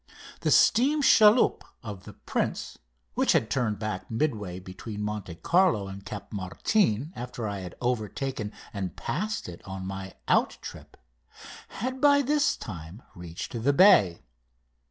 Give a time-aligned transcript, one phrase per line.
[0.39, 2.79] The steam chaloupe of the prince,
[3.13, 8.51] which had turned back midway between Monte Carlo and Cap Martin after I had overtaken
[8.73, 10.97] and passed it on my out trip,
[11.67, 14.23] had by this time reached the bay.